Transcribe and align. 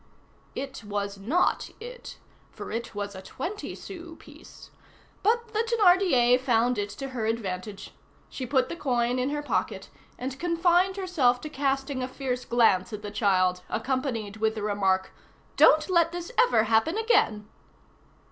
It 0.55 0.83
was 0.83 1.19
not 1.19 1.69
it, 1.79 2.17
for 2.49 2.71
it 2.71 2.95
was 2.95 3.13
a 3.13 3.21
twenty 3.21 3.75
sou 3.75 4.15
piece; 4.15 4.71
but 5.21 5.49
the 5.49 5.59
Thénardier 5.59 6.39
found 6.41 6.79
it 6.79 6.89
to 6.97 7.09
her 7.09 7.27
advantage. 7.27 7.91
She 8.27 8.47
put 8.47 8.67
the 8.67 8.75
coin 8.75 9.19
in 9.19 9.29
her 9.29 9.43
pocket, 9.43 9.91
and 10.17 10.39
confined 10.39 10.97
herself 10.97 11.39
to 11.41 11.49
casting 11.49 12.01
a 12.01 12.07
fierce 12.07 12.45
glance 12.45 12.91
at 12.91 13.03
the 13.03 13.11
child, 13.11 13.61
accompanied 13.69 14.37
with 14.37 14.55
the 14.55 14.63
remark, 14.63 15.11
"Don't 15.55 15.87
let 15.87 16.11
this 16.11 16.31
ever 16.35 16.63
happen 16.63 16.97
again!" 16.97 17.47